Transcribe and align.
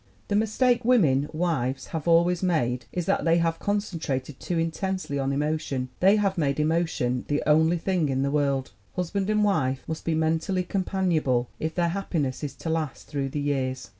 "The 0.29 0.35
mistake 0.35 0.83
women, 0.83 1.29
wives, 1.31 1.85
have 1.93 2.07
always 2.07 2.41
made 2.41 2.85
is 2.91 3.05
that 3.05 3.23
they 3.23 3.37
have 3.37 3.59
concentrated 3.59 4.39
too 4.39 4.57
intensely 4.57 5.19
on 5.19 5.31
emotion. 5.31 5.89
They 5.99 6.15
have 6.15 6.39
made 6.39 6.59
emotion 6.59 7.23
the 7.27 7.43
only 7.45 7.77
thing 7.77 8.09
in 8.09 8.23
the 8.23 8.31
world. 8.31 8.71
Husband 8.95 9.29
and 9.29 9.43
wife 9.43 9.83
must 9.87 10.03
be 10.03 10.15
mentally 10.15 10.63
companionable 10.63 11.49
if 11.59 11.75
their 11.75 11.89
happiness 11.89 12.43
is 12.43 12.55
to 12.55 12.69
last 12.71 13.09
through 13.09 13.29
the 13.29 13.39
years. 13.39 13.89